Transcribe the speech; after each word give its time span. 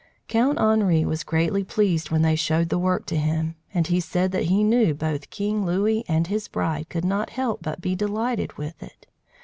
Count 0.27 0.57
Henri 0.57 1.05
was 1.05 1.21
greatly 1.23 1.63
pleased 1.63 2.09
when 2.09 2.23
they 2.23 2.35
showed 2.35 2.69
the 2.69 2.79
work 2.79 3.05
to 3.05 3.17
him, 3.17 3.53
and 3.71 3.85
he 3.85 3.99
said 3.99 4.31
that 4.31 4.45
he 4.45 4.63
knew 4.63 4.95
both 4.95 5.29
King 5.29 5.63
Louis 5.63 6.03
and 6.07 6.25
his 6.25 6.47
bride 6.47 6.89
could 6.89 7.05
not 7.05 7.29
help 7.29 7.61
but 7.61 7.81
be 7.81 7.93
delighted 7.95 8.53
with 8.53 8.81
it. 8.81 9.05